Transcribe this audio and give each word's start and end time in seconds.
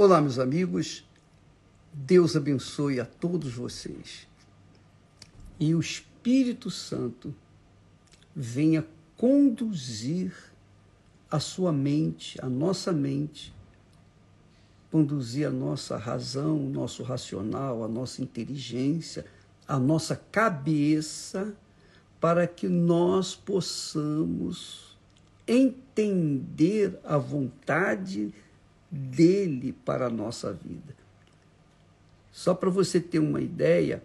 Olá, 0.00 0.20
meus 0.20 0.38
amigos. 0.38 1.04
Deus 1.92 2.36
abençoe 2.36 3.00
a 3.00 3.04
todos 3.04 3.52
vocês. 3.54 4.28
E 5.58 5.74
o 5.74 5.80
Espírito 5.80 6.70
Santo 6.70 7.34
venha 8.32 8.86
conduzir 9.16 10.32
a 11.28 11.40
sua 11.40 11.72
mente, 11.72 12.38
a 12.40 12.48
nossa 12.48 12.92
mente, 12.92 13.52
conduzir 14.88 15.48
a 15.48 15.50
nossa 15.50 15.96
razão, 15.96 16.64
o 16.64 16.70
nosso 16.70 17.02
racional, 17.02 17.82
a 17.82 17.88
nossa 17.88 18.22
inteligência, 18.22 19.26
a 19.66 19.80
nossa 19.80 20.14
cabeça, 20.14 21.56
para 22.20 22.46
que 22.46 22.68
nós 22.68 23.34
possamos 23.34 24.96
entender 25.44 27.00
a 27.02 27.18
vontade 27.18 28.32
dele 28.90 29.72
para 29.84 30.06
a 30.06 30.10
nossa 30.10 30.52
vida. 30.52 30.96
Só 32.32 32.54
para 32.54 32.70
você 32.70 33.00
ter 33.00 33.18
uma 33.18 33.40
ideia, 33.40 34.02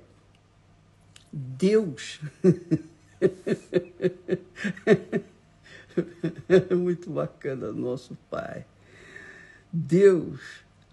Deus. 1.32 2.20
Muito 6.76 7.12
bacana, 7.12 7.72
nosso 7.72 8.18
Pai. 8.30 8.66
Deus, 9.72 10.42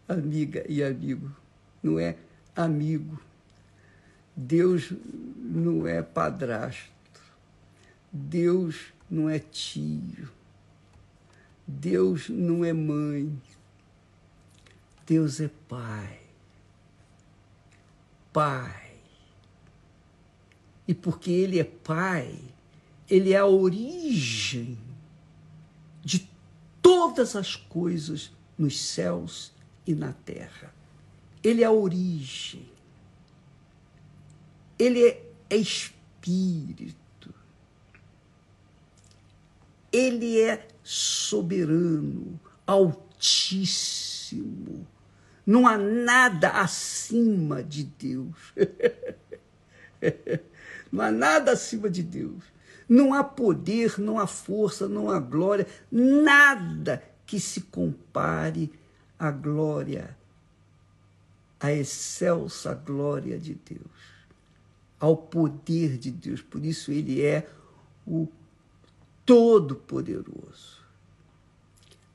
amiga 0.08 0.64
e 0.68 0.82
amigo, 0.82 1.34
não 1.82 1.98
é 1.98 2.16
amigo. 2.54 3.20
Deus 4.36 4.92
não 5.36 5.86
é 5.86 6.02
padrasto. 6.02 6.90
Deus 8.12 8.92
não 9.10 9.28
é 9.28 9.38
tio. 9.38 10.28
Deus 11.66 12.28
não 12.28 12.64
é 12.64 12.72
mãe. 12.72 13.40
Deus 15.10 15.40
é 15.40 15.50
Pai. 15.68 16.20
Pai. 18.32 18.94
E 20.86 20.94
porque 20.94 21.32
Ele 21.32 21.58
é 21.58 21.64
Pai, 21.64 22.38
Ele 23.08 23.32
é 23.32 23.38
a 23.38 23.44
origem 23.44 24.78
de 26.04 26.30
todas 26.80 27.34
as 27.34 27.56
coisas 27.56 28.30
nos 28.56 28.80
céus 28.80 29.52
e 29.84 29.96
na 29.96 30.12
terra. 30.12 30.72
Ele 31.42 31.64
é 31.64 31.66
a 31.66 31.72
origem. 31.72 32.70
Ele 34.78 35.08
é, 35.08 35.28
é 35.50 35.56
espírito. 35.56 37.34
Ele 39.90 40.40
é 40.40 40.68
soberano, 40.84 42.38
altíssimo 42.64 44.20
não 45.46 45.66
há 45.66 45.76
nada 45.76 46.50
acima 46.50 47.62
de 47.62 47.84
Deus. 47.84 48.54
não 50.92 51.02
há 51.02 51.10
nada 51.10 51.52
acima 51.52 51.88
de 51.88 52.02
Deus. 52.02 52.44
Não 52.88 53.14
há 53.14 53.22
poder, 53.22 53.98
não 53.98 54.18
há 54.18 54.26
força, 54.26 54.88
não 54.88 55.10
há 55.10 55.20
glória, 55.20 55.66
nada 55.90 57.02
que 57.24 57.38
se 57.38 57.60
compare 57.60 58.72
à 59.16 59.30
glória, 59.30 60.16
à 61.60 61.72
excelsa 61.72 62.74
glória 62.74 63.38
de 63.38 63.54
Deus, 63.54 64.24
ao 64.98 65.16
poder 65.16 65.96
de 65.96 66.10
Deus. 66.10 66.42
Por 66.42 66.64
isso 66.64 66.90
ele 66.90 67.24
é 67.24 67.48
o 68.04 68.26
Todo-Poderoso. 69.24 70.80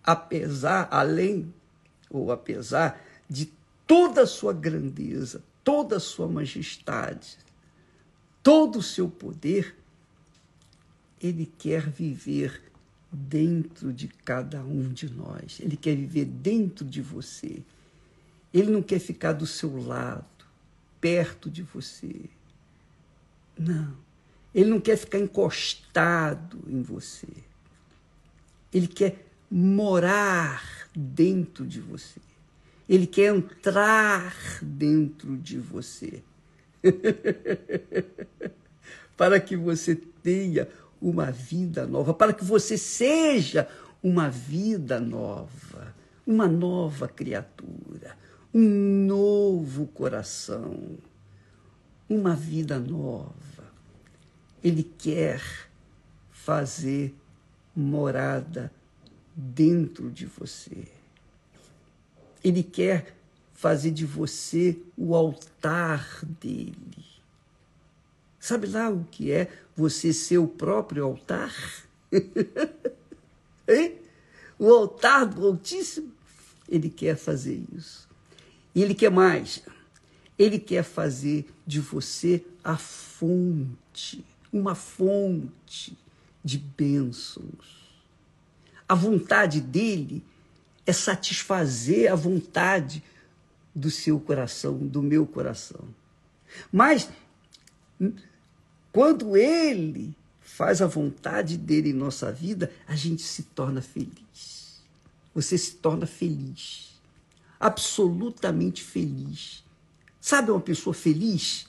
Apesar, 0.04 0.90
além 0.92 1.54
ou 2.10 2.32
apesar 2.32 3.02
de 3.30 3.52
toda 3.88 4.22
a 4.22 4.28
sua 4.28 4.54
grandeza, 4.54 5.44
toda 5.64 5.98
a 5.98 6.00
sua 6.00 6.28
majestade, 6.28 7.38
todo 8.42 8.80
o 8.80 8.84
seu 8.84 9.10
poder, 9.10 9.76
ele 11.22 11.52
quer 11.58 11.90
viver 11.90 12.62
dentro 13.12 13.94
de 13.94 14.08
cada 14.08 14.62
um 14.62 14.92
de 14.92 15.10
nós. 15.10 15.60
Ele 15.60 15.78
quer 15.78 15.96
viver 15.96 16.26
dentro 16.26 16.86
de 16.86 17.02
você. 17.02 17.64
Ele 18.54 18.72
não 18.72 18.82
quer 18.82 19.00
ficar 19.00 19.34
do 19.34 19.48
seu 19.48 19.76
lado, 19.82 20.26
perto 21.00 21.50
de 21.50 21.64
você. 21.64 22.30
Não. 23.58 23.96
Ele 24.54 24.70
não 24.70 24.80
quer 24.80 24.98
ficar 24.98 25.20
encostado 25.20 26.64
em 26.68 26.82
você. 26.82 27.28
Ele 28.72 28.88
quer 28.88 29.26
morar 29.50 30.90
dentro 30.94 31.66
de 31.66 31.80
você. 31.80 32.20
Ele 32.88 33.08
quer 33.08 33.36
entrar 33.36 34.36
dentro 34.62 35.36
de 35.38 35.58
você. 35.58 36.24
para 39.18 39.40
que 39.40 39.56
você 39.56 39.96
tenha 39.96 40.68
uma 41.02 41.32
vida 41.32 41.86
nova, 41.86 42.14
para 42.14 42.34
que 42.34 42.44
você 42.44 42.78
seja 42.78 43.68
uma 44.04 44.30
vida 44.30 45.00
nova, 45.00 45.94
uma 46.26 46.48
nova 46.48 47.08
criatura, 47.08 48.18
um 48.54 49.06
novo 49.06 49.88
coração, 49.88 50.98
uma 52.10 52.36
vida 52.36 52.80
nova. 52.80 53.34
Ele 54.64 54.84
quer 54.84 55.42
fazer 56.32 57.16
morada 57.76 58.72
dentro 59.36 60.10
de 60.10 60.26
você. 60.26 60.95
Ele 62.46 62.62
quer 62.62 63.18
fazer 63.56 63.90
de 63.90 64.06
você 64.06 64.78
o 64.96 65.16
altar 65.16 66.24
dele. 66.40 66.76
Sabe 68.40 68.68
lá 68.68 68.88
o 68.88 69.04
que 69.06 69.32
é 69.32 69.52
você 69.76 70.14
ser 70.14 70.38
o 70.38 70.48
próprio 70.48 71.06
altar? 71.06 71.52
hein? 73.68 73.96
O 74.60 74.72
altar 74.72 75.26
do 75.26 75.48
Altíssimo. 75.48 76.12
Ele 76.70 76.88
quer 76.88 77.18
fazer 77.18 77.64
isso. 77.76 78.08
E 78.76 78.84
ele 78.84 78.94
quer 78.94 79.10
mais. 79.10 79.64
Ele 80.38 80.60
quer 80.60 80.84
fazer 80.84 81.48
de 81.66 81.80
você 81.80 82.46
a 82.64 82.78
fonte, 82.78 84.24
uma 84.54 84.76
fonte 84.76 85.98
de 86.44 86.60
bênçãos. 86.60 87.96
A 88.88 88.94
vontade 88.94 89.60
dele 89.60 90.24
é 90.86 90.94
satisfazer 90.94 92.12
a 92.12 92.16
vontade 92.16 93.04
do 93.74 93.90
seu 93.92 94.20
coração, 94.20 94.78
do 94.78 95.02
meu 95.02 95.26
coração. 95.26 95.84
Mas 96.72 97.10
quando 98.92 99.36
ele 99.36 100.16
faz 100.40 100.82
a 100.82 100.88
vontade 100.88 101.58
dele 101.58 101.90
em 101.90 101.94
nossa 101.94 102.32
vida, 102.32 102.72
a 102.88 102.96
gente 102.96 103.24
se 103.24 103.44
torna 103.44 103.82
feliz. 103.82 104.82
Você 105.34 105.58
se 105.58 105.76
torna 105.76 106.06
feliz. 106.06 106.92
Absolutamente 107.60 108.82
feliz. 108.82 109.64
Sabe 110.22 110.52
uma 110.52 110.62
pessoa 110.62 110.94
feliz? 110.94 111.68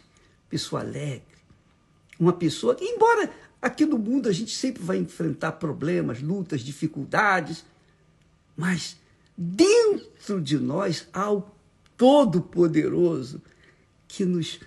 Pessoa 0.49 0.82
alegre. 0.82 1.22
Uma 2.19 2.32
pessoa 2.32 2.75
que, 2.75 2.84
embora 2.84 3.31
aqui 3.60 3.84
no 3.84 3.99
mundo 3.99 4.28
a 4.28 4.32
gente 4.32 4.55
sempre 4.55 4.82
vai 4.82 4.99
enfrentar 4.99 5.53
problemas, 5.53 6.22
lutas, 6.22 6.60
dificuldades, 6.60 7.65
mas 8.56 8.97
dentro 9.36 10.41
de 10.41 10.58
nós 10.58 11.08
há 11.12 11.32
o 11.32 11.44
Todo-Poderoso 11.97 13.42
que 14.08 14.24
nos 14.24 14.60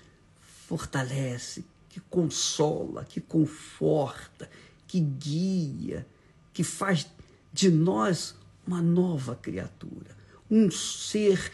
fortalece, 0.68 1.66
que 1.88 2.00
consola, 2.02 3.06
que 3.06 3.20
conforta, 3.20 4.48
que 4.88 5.00
guia, 5.00 6.06
que 6.54 6.64
faz 6.64 7.08
de 7.52 7.72
nós 7.72 8.36
uma 8.66 8.82
nova 8.82 9.36
criatura, 9.36 10.18
um 10.50 10.70
ser 10.70 11.52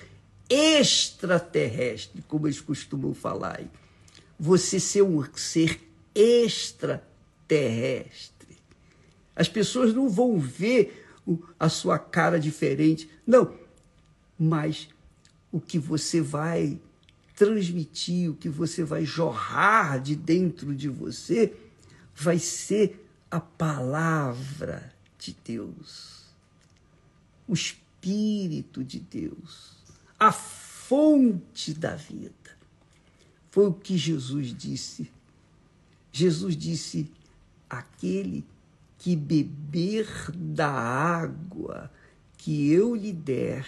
extraterrestre, 0.49 2.23
como 2.28 2.47
eles 2.47 2.61
costumam 2.61 3.13
falar 3.13 3.59
aí. 3.59 3.69
Você 4.37 4.79
ser 4.79 5.01
um 5.01 5.23
ser 5.34 5.81
extraterrestre. 6.13 8.57
As 9.35 9.49
pessoas 9.49 9.93
não 9.93 10.09
vão 10.09 10.40
ver 10.40 11.04
a 11.59 11.69
sua 11.69 11.97
cara 11.97 12.39
diferente. 12.39 13.09
Não, 13.25 13.53
mas 14.37 14.89
o 15.51 15.59
que 15.59 15.79
você 15.79 16.22
vai 16.22 16.79
transmitir, 17.35 18.29
o 18.29 18.35
que 18.35 18.49
você 18.49 18.83
vai 18.83 19.05
jorrar 19.05 20.01
de 20.01 20.16
dentro 20.16 20.73
de 20.75 20.87
você, 20.87 21.55
vai 22.16 22.39
ser 22.39 23.05
a 23.29 23.39
palavra 23.39 24.93
de 25.17 25.35
Deus, 25.43 26.25
o 27.47 27.53
Espírito 27.53 28.83
de 28.83 28.99
Deus, 28.99 29.75
a 30.19 30.31
fonte 30.31 31.73
da 31.73 31.95
vida. 31.95 32.33
Foi 33.49 33.67
o 33.67 33.73
que 33.73 33.97
Jesus 33.97 34.53
disse. 34.53 35.11
Jesus 36.11 36.55
disse: 36.55 37.11
aquele 37.69 38.45
que 39.05 39.16
beber 39.16 40.07
da 40.34 40.67
água 40.67 41.91
que 42.40 42.72
eu 42.72 42.96
lhe 42.96 43.13
der, 43.13 43.67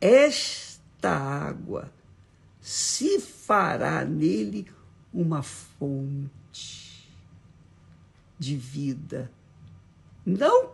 esta 0.00 1.10
água 1.10 1.92
se 2.60 3.18
fará 3.18 4.04
nele 4.04 4.68
uma 5.12 5.42
fonte 5.42 7.10
de 8.38 8.56
vida. 8.56 9.28
Não 10.24 10.70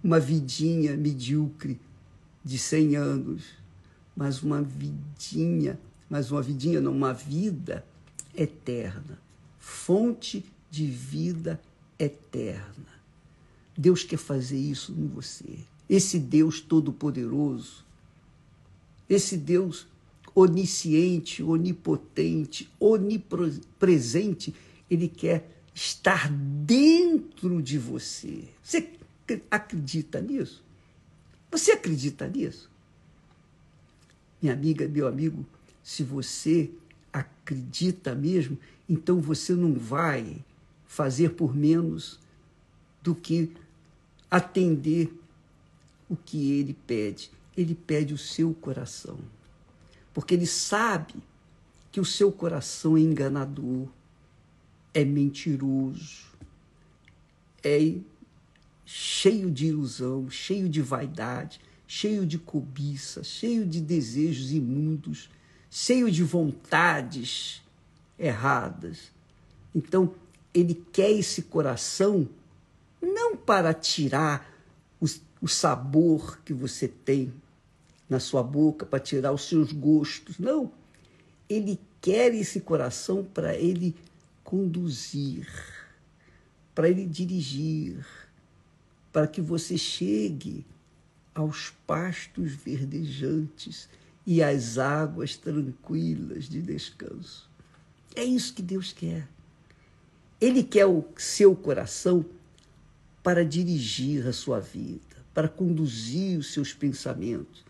uma 0.00 0.20
vidinha 0.20 0.96
medíocre 0.96 1.80
de 2.44 2.58
100 2.58 2.94
anos, 2.94 3.44
mas 4.14 4.40
uma 4.40 4.62
vidinha, 4.62 5.80
mas 6.08 6.30
uma 6.30 6.42
vidinha, 6.42 6.80
não, 6.80 6.92
uma 6.92 7.12
vida 7.12 7.84
eterna, 8.36 9.18
fonte 9.58 10.44
de 10.70 10.86
vida 10.86 11.54
eterna. 11.54 11.67
Deus 13.76 14.02
quer 14.04 14.16
fazer 14.16 14.58
isso 14.58 14.92
em 14.92 15.06
você. 15.06 15.58
Esse 15.88 16.18
Deus 16.18 16.60
todo-poderoso, 16.60 17.84
esse 19.08 19.36
Deus 19.36 19.86
onisciente, 20.34 21.42
onipotente, 21.42 22.70
onipresente, 22.78 24.54
ele 24.90 25.08
quer 25.08 25.62
estar 25.74 26.30
dentro 26.30 27.62
de 27.62 27.78
você. 27.78 28.44
Você 28.62 28.90
acredita 29.50 30.20
nisso? 30.20 30.62
Você 31.50 31.72
acredita 31.72 32.28
nisso? 32.28 32.70
Minha 34.40 34.52
amiga, 34.52 34.86
meu 34.86 35.08
amigo, 35.08 35.44
se 35.82 36.04
você 36.04 36.70
acredita 37.12 38.14
mesmo, 38.14 38.58
então 38.88 39.20
você 39.20 39.54
não 39.54 39.74
vai 39.74 40.44
fazer 40.88 41.34
por 41.34 41.54
menos 41.54 42.18
do 43.00 43.14
que 43.14 43.52
atender 44.28 45.12
o 46.08 46.16
que 46.16 46.50
ele 46.58 46.74
pede. 46.86 47.30
Ele 47.56 47.76
pede 47.76 48.12
o 48.12 48.18
seu 48.18 48.52
coração 48.52 49.18
porque 50.18 50.34
ele 50.34 50.48
sabe 50.48 51.14
que 51.92 52.00
o 52.00 52.04
seu 52.04 52.32
coração 52.32 52.96
é 52.96 53.00
enganador, 53.00 53.86
é 54.92 55.04
mentiroso, 55.04 56.26
é 57.62 57.94
cheio 58.84 59.48
de 59.48 59.66
ilusão, 59.66 60.28
cheio 60.28 60.68
de 60.68 60.82
vaidade, 60.82 61.60
cheio 61.86 62.26
de 62.26 62.36
cobiça, 62.36 63.22
cheio 63.22 63.64
de 63.64 63.80
desejos 63.80 64.50
imundos, 64.50 65.30
cheio 65.70 66.10
de 66.10 66.24
vontades 66.24 67.62
erradas. 68.18 69.12
Então, 69.72 70.12
ele 70.52 70.74
quer 70.92 71.10
esse 71.10 71.42
coração 71.42 72.28
não 73.00 73.36
para 73.36 73.72
tirar 73.72 74.50
o, 75.00 75.06
o 75.40 75.48
sabor 75.48 76.40
que 76.44 76.52
você 76.52 76.88
tem 76.88 77.32
na 78.08 78.18
sua 78.18 78.42
boca 78.42 78.86
para 78.86 78.98
tirar 78.98 79.32
os 79.32 79.48
seus 79.48 79.72
gostos. 79.72 80.38
Não. 80.38 80.72
Ele 81.48 81.78
quer 82.00 82.34
esse 82.34 82.60
coração 82.60 83.24
para 83.24 83.54
ele 83.54 83.94
conduzir, 84.42 85.46
para 86.74 86.88
ele 86.88 87.04
dirigir, 87.04 88.06
para 89.12 89.26
que 89.26 89.40
você 89.40 89.76
chegue 89.76 90.64
aos 91.34 91.70
pastos 91.86 92.52
verdejantes 92.52 93.88
e 94.26 94.42
às 94.42 94.78
águas 94.78 95.36
tranquilas 95.36 96.48
de 96.48 96.60
descanso. 96.60 97.48
É 98.14 98.24
isso 98.24 98.54
que 98.54 98.62
Deus 98.62 98.92
quer. 98.92 99.28
Ele 100.40 100.62
quer 100.62 100.86
o 100.86 101.04
seu 101.16 101.54
coração 101.54 102.24
para 103.22 103.44
dirigir 103.44 104.26
a 104.26 104.32
sua 104.32 104.60
vida, 104.60 105.16
para 105.34 105.48
conduzir 105.48 106.38
os 106.38 106.52
seus 106.52 106.72
pensamentos, 106.72 107.64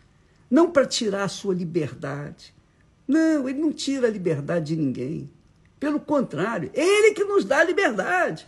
não 0.49 0.71
para 0.71 0.85
tirar 0.85 1.23
a 1.23 1.29
sua 1.29 1.53
liberdade. 1.53 2.53
Não, 3.07 3.49
ele 3.49 3.59
não 3.59 3.73
tira 3.73 4.07
a 4.07 4.11
liberdade 4.11 4.67
de 4.67 4.81
ninguém. 4.81 5.29
Pelo 5.79 5.99
contrário, 5.99 6.69
ele 6.73 7.13
que 7.13 7.23
nos 7.23 7.43
dá 7.43 7.59
a 7.59 7.63
liberdade. 7.63 8.45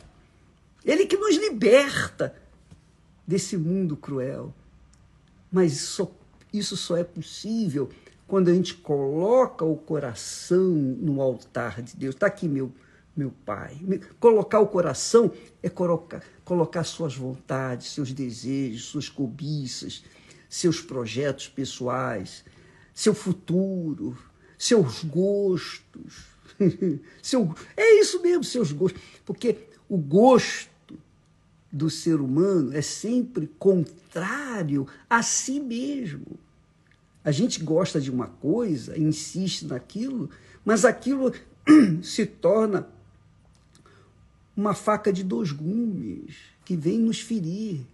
Ele 0.85 1.05
que 1.05 1.17
nos 1.17 1.35
liberta 1.35 2.35
desse 3.25 3.57
mundo 3.57 3.95
cruel. 3.95 4.53
Mas 5.51 5.79
só, 5.79 6.11
isso 6.53 6.75
só 6.75 6.97
é 6.97 7.03
possível 7.03 7.89
quando 8.27 8.49
a 8.49 8.53
gente 8.53 8.75
coloca 8.75 9.65
o 9.65 9.75
coração 9.75 10.69
no 10.69 11.21
altar 11.21 11.81
de 11.81 11.95
Deus. 11.95 12.15
Está 12.15 12.27
aqui 12.27 12.47
meu, 12.47 12.71
meu 13.15 13.31
Pai. 13.45 13.77
Colocar 14.19 14.59
o 14.59 14.67
coração 14.67 15.31
é 15.61 15.69
colocar, 15.69 16.23
colocar 16.43 16.83
suas 16.83 17.15
vontades, 17.15 17.91
seus 17.91 18.11
desejos, 18.11 18.85
suas 18.85 19.09
cobiças, 19.09 20.03
seus 20.49 20.81
projetos 20.81 21.47
pessoais, 21.47 22.43
seu 22.93 23.13
futuro, 23.13 24.17
seus 24.57 25.03
gostos. 25.03 26.25
seu, 27.21 27.53
é 27.75 27.99
isso 27.99 28.21
mesmo, 28.21 28.43
seus 28.43 28.71
gostos. 28.71 29.01
Porque 29.25 29.57
o 29.89 29.97
gosto 29.97 30.69
do 31.71 31.89
ser 31.89 32.19
humano 32.19 32.75
é 32.75 32.81
sempre 32.81 33.47
contrário 33.57 34.87
a 35.09 35.23
si 35.23 35.59
mesmo. 35.59 36.39
A 37.23 37.31
gente 37.31 37.63
gosta 37.63 38.01
de 38.01 38.09
uma 38.09 38.27
coisa, 38.27 38.97
insiste 38.97 39.65
naquilo, 39.65 40.29
mas 40.65 40.83
aquilo 40.83 41.31
se 42.01 42.25
torna 42.25 42.87
uma 44.55 44.73
faca 44.73 45.11
de 45.11 45.23
dois 45.23 45.51
gumes 45.51 46.35
que 46.65 46.75
vem 46.75 46.99
nos 46.99 47.19
ferir 47.19 47.85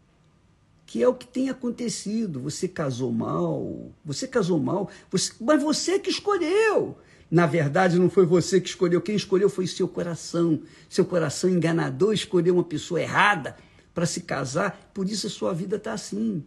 que 0.87 1.03
é 1.03 1.07
o 1.07 1.13
que 1.13 1.27
tem 1.27 1.49
acontecido. 1.49 2.39
Você 2.39 2.65
casou 2.67 3.11
mal, 3.11 3.91
você 4.03 4.25
casou 4.25 4.57
mal, 4.57 4.89
você, 5.11 5.33
mas 5.39 5.61
você 5.61 5.99
que 5.99 6.09
escolheu. 6.09 6.97
Na 7.29 7.45
verdade, 7.45 7.99
não 7.99 8.09
foi 8.09 8.25
você 8.25 8.61
que 8.61 8.69
escolheu, 8.69 9.01
quem 9.01 9.17
escolheu 9.17 9.49
foi 9.49 9.67
seu 9.67 9.87
coração. 9.87 10.61
Seu 10.89 11.03
coração 11.03 11.49
enganador 11.49 12.13
escolheu 12.13 12.53
uma 12.53 12.63
pessoa 12.63 13.01
errada 13.01 13.57
para 13.93 14.05
se 14.05 14.21
casar, 14.21 14.89
por 14.93 15.09
isso 15.09 15.27
a 15.27 15.29
sua 15.29 15.53
vida 15.53 15.75
está 15.75 15.91
assim. 15.91 16.41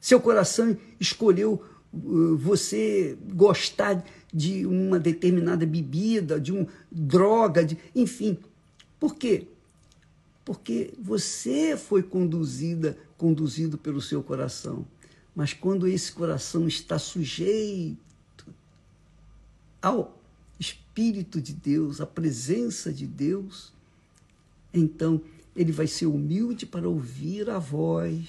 Seu 0.00 0.20
coração 0.20 0.76
escolheu 1.00 1.60
uh, 1.92 2.36
você 2.36 3.18
gostar 3.34 4.04
de 4.32 4.64
uma 4.66 5.00
determinada 5.00 5.66
bebida, 5.66 6.38
de 6.38 6.52
uma 6.52 6.68
droga, 6.92 7.64
de, 7.64 7.76
enfim. 7.92 8.38
Por 8.98 9.16
quê? 9.16 9.46
Porque 10.44 10.94
você 10.98 11.76
foi 11.76 12.02
conduzida 12.02 12.96
conduzido 13.16 13.78
pelo 13.78 14.00
seu 14.00 14.22
coração. 14.22 14.86
Mas 15.34 15.52
quando 15.52 15.86
esse 15.86 16.12
coração 16.12 16.66
está 16.66 16.98
sujeito 16.98 18.46
ao 19.82 20.18
Espírito 20.58 21.40
de 21.40 21.52
Deus, 21.52 22.00
à 22.00 22.06
presença 22.06 22.92
de 22.92 23.06
Deus, 23.06 23.72
então 24.72 25.20
ele 25.54 25.72
vai 25.72 25.86
ser 25.86 26.06
humilde 26.06 26.64
para 26.64 26.88
ouvir 26.88 27.50
a 27.50 27.58
voz 27.58 28.28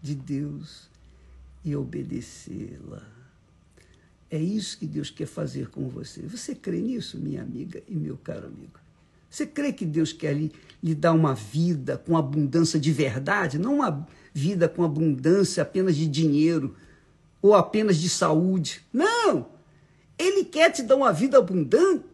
de 0.00 0.14
Deus 0.14 0.88
e 1.64 1.74
obedecê-la. 1.74 3.02
É 4.30 4.38
isso 4.38 4.78
que 4.78 4.86
Deus 4.86 5.10
quer 5.10 5.26
fazer 5.26 5.68
com 5.68 5.88
você. 5.88 6.22
Você 6.22 6.54
crê 6.54 6.80
nisso, 6.80 7.18
minha 7.18 7.42
amiga 7.42 7.82
e 7.86 7.94
meu 7.94 8.16
caro 8.16 8.46
amigo? 8.46 8.81
Você 9.32 9.46
crê 9.46 9.72
que 9.72 9.86
Deus 9.86 10.12
quer 10.12 10.34
lhe, 10.34 10.52
lhe 10.82 10.94
dar 10.94 11.14
uma 11.14 11.34
vida 11.34 11.96
com 11.96 12.18
abundância 12.18 12.78
de 12.78 12.92
verdade, 12.92 13.58
não 13.58 13.76
uma 13.76 14.06
vida 14.34 14.68
com 14.68 14.84
abundância 14.84 15.62
apenas 15.62 15.96
de 15.96 16.06
dinheiro 16.06 16.76
ou 17.40 17.54
apenas 17.54 17.96
de 17.96 18.10
saúde? 18.10 18.82
Não! 18.92 19.48
Ele 20.18 20.44
quer 20.44 20.70
te 20.70 20.82
dar 20.82 20.96
uma 20.96 21.14
vida 21.14 21.38
abundante 21.38 22.04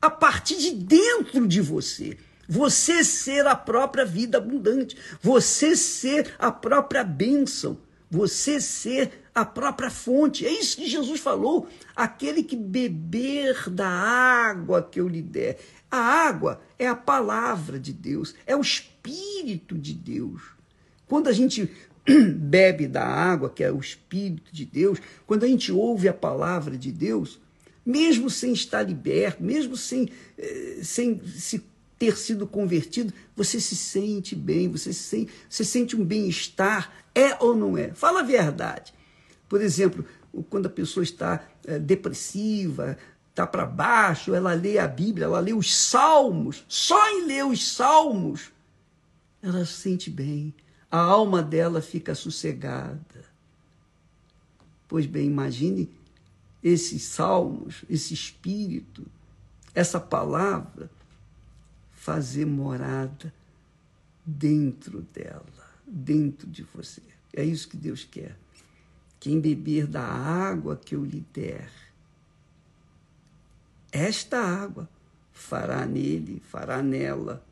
a 0.00 0.08
partir 0.08 0.56
de 0.56 0.70
dentro 0.70 1.46
de 1.46 1.60
você. 1.60 2.16
Você 2.48 3.04
ser 3.04 3.46
a 3.46 3.54
própria 3.54 4.06
vida 4.06 4.38
abundante, 4.38 4.96
você 5.20 5.76
ser 5.76 6.34
a 6.38 6.50
própria 6.50 7.04
bênção, 7.04 7.78
você 8.10 8.58
ser 8.62 9.10
a 9.34 9.44
própria 9.44 9.90
fonte. 9.90 10.46
É 10.46 10.50
isso 10.50 10.76
que 10.76 10.88
Jesus 10.88 11.20
falou. 11.20 11.68
Aquele 11.94 12.42
que 12.42 12.56
beber 12.56 13.68
da 13.70 13.88
água 13.88 14.82
que 14.82 15.00
eu 15.00 15.08
lhe 15.08 15.22
der. 15.22 15.58
A 15.92 15.98
água 15.98 16.62
é 16.78 16.88
a 16.88 16.96
palavra 16.96 17.78
de 17.78 17.92
Deus, 17.92 18.34
é 18.46 18.56
o 18.56 18.62
Espírito 18.62 19.76
de 19.76 19.92
Deus. 19.92 20.40
Quando 21.06 21.28
a 21.28 21.32
gente 21.32 21.70
bebe 22.34 22.88
da 22.88 23.04
água, 23.04 23.50
que 23.50 23.62
é 23.62 23.70
o 23.70 23.78
Espírito 23.78 24.50
de 24.50 24.64
Deus, 24.64 24.98
quando 25.26 25.44
a 25.44 25.46
gente 25.46 25.70
ouve 25.70 26.08
a 26.08 26.14
palavra 26.14 26.78
de 26.78 26.90
Deus, 26.90 27.38
mesmo 27.84 28.30
sem 28.30 28.54
estar 28.54 28.82
liberto, 28.82 29.42
mesmo 29.42 29.76
sem, 29.76 30.08
eh, 30.38 30.80
sem 30.82 31.20
se 31.26 31.62
ter 31.98 32.16
sido 32.16 32.46
convertido, 32.46 33.12
você 33.36 33.60
se 33.60 33.76
sente 33.76 34.34
bem, 34.34 34.70
você 34.70 34.94
se 34.94 35.02
sente, 35.02 35.32
você 35.46 35.62
sente 35.62 35.94
um 35.94 36.02
bem-estar, 36.02 36.90
é 37.14 37.36
ou 37.38 37.54
não 37.54 37.76
é? 37.76 37.92
Fala 37.92 38.20
a 38.20 38.24
verdade. 38.24 38.94
Por 39.46 39.60
exemplo, 39.60 40.06
quando 40.48 40.66
a 40.66 40.70
pessoa 40.70 41.04
está 41.04 41.46
é, 41.66 41.78
depressiva, 41.78 42.96
está 43.32 43.46
para 43.46 43.64
baixo, 43.64 44.34
ela 44.34 44.52
lê 44.52 44.78
a 44.78 44.86
Bíblia, 44.86 45.24
ela 45.24 45.40
lê 45.40 45.54
os 45.54 45.74
salmos, 45.74 46.64
só 46.68 47.08
em 47.10 47.24
ler 47.26 47.46
os 47.46 47.66
salmos, 47.74 48.52
ela 49.42 49.64
se 49.64 49.72
sente 49.72 50.10
bem, 50.10 50.54
a 50.90 50.98
alma 50.98 51.42
dela 51.42 51.80
fica 51.80 52.14
sossegada. 52.14 53.24
Pois 54.86 55.06
bem, 55.06 55.26
imagine 55.26 55.90
esses 56.62 57.02
salmos, 57.04 57.82
esse 57.88 58.12
espírito, 58.12 59.04
essa 59.74 59.98
palavra 59.98 60.90
fazer 61.90 62.44
morada 62.44 63.32
dentro 64.24 65.00
dela, 65.14 65.72
dentro 65.86 66.46
de 66.46 66.62
você. 66.74 67.00
É 67.32 67.42
isso 67.42 67.68
que 67.68 67.78
Deus 67.78 68.04
quer. 68.04 68.36
Quem 69.18 69.40
beber 69.40 69.86
da 69.86 70.02
água 70.02 70.76
que 70.76 70.94
eu 70.94 71.02
lhe 71.02 71.24
der, 71.32 71.70
esta 73.92 74.40
água 74.40 74.88
fará 75.32 75.84
nele, 75.84 76.42
fará 76.48 76.82
nela 76.82 77.44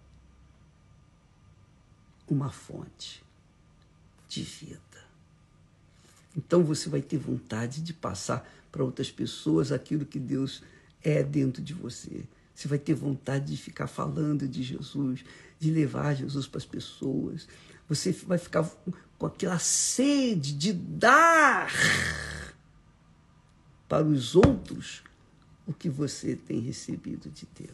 uma 2.27 2.51
fonte 2.51 3.23
de 4.27 4.43
vida. 4.43 4.81
Então 6.37 6.63
você 6.63 6.89
vai 6.89 7.03
ter 7.03 7.19
vontade 7.19 7.83
de 7.83 7.93
passar 7.93 8.49
para 8.73 8.83
outras 8.83 9.11
pessoas 9.11 9.71
aquilo 9.71 10.07
que 10.07 10.19
Deus 10.19 10.63
é 11.03 11.23
dentro 11.23 11.63
de 11.63 11.75
você. 11.75 12.25
Você 12.55 12.69
vai 12.69 12.79
ter 12.79 12.95
vontade 12.95 13.47
de 13.47 13.57
ficar 13.57 13.87
falando 13.87 14.47
de 14.47 14.63
Jesus, 14.63 15.25
de 15.59 15.71
levar 15.71 16.15
Jesus 16.15 16.47
para 16.47 16.59
as 16.59 16.65
pessoas. 16.65 17.49
Você 17.89 18.13
vai 18.13 18.39
ficar 18.39 18.65
com 19.19 19.27
aquela 19.27 19.59
sede 19.59 20.53
de 20.55 20.73
dar 20.73 21.71
para 23.89 24.07
os 24.07 24.37
outros 24.37 25.03
o 25.71 25.75
que 25.75 25.89
você 25.89 26.35
tem 26.35 26.59
recebido 26.59 27.31
de 27.31 27.47
Deus. 27.59 27.71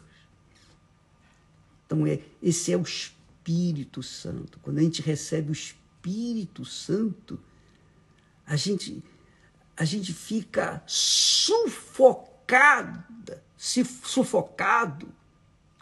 Então, 1.85 2.05
é, 2.05 2.21
esse 2.43 2.71
é 2.71 2.77
o 2.77 2.83
Espírito 2.83 4.03
Santo. 4.03 4.59
Quando 4.61 4.77
a 4.77 4.81
gente 4.81 5.01
recebe 5.01 5.49
o 5.49 5.53
Espírito 5.53 6.63
Santo, 6.63 7.39
a 8.45 8.55
gente, 8.55 9.03
a 9.75 9.83
gente 9.83 10.13
fica 10.13 10.83
sufocada, 10.85 11.83
se 13.57 13.83
sufocado 13.83 15.07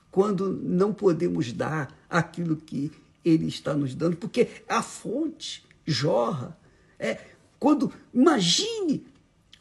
quando 0.09 0.53
não 0.53 0.93
podemos 0.93 1.51
dar 1.51 1.93
aquilo 2.09 2.55
que 2.55 2.89
ele 3.25 3.47
está 3.47 3.73
nos 3.73 3.93
dando, 3.93 4.15
porque 4.15 4.47
a 4.69 4.81
fonte 4.81 5.65
jorra. 5.85 6.57
É, 6.97 7.19
quando 7.59 7.91
imagine 8.13 9.05